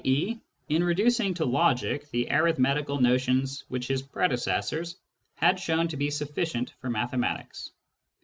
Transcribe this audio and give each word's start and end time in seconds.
e. 0.03 0.35
in 0.67 0.83
reducing 0.83 1.31
to 1.35 1.45
logic 1.45 2.09
the 2.09 2.27
arithmetical 2.31 2.99
notions 2.99 3.63
which 3.67 3.85
his 3.87 4.01
predecessors 4.01 4.95
had 5.35 5.59
shown 5.59 5.87
to 5.87 5.95
be 5.95 6.09
sufficient 6.09 6.71
for 6.79 6.89
mathematics. 6.89 7.69